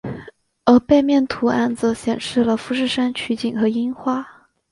[0.65, 4.25] 而背面图案则显示了富士山取景和樱花。